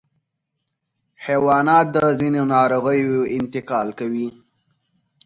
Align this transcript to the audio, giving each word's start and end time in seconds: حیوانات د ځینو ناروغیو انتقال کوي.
حیوانات 1.25 1.87
د 1.95 1.97
ځینو 2.19 2.41
ناروغیو 2.53 3.15
انتقال 3.37 3.87
کوي. 3.99 4.27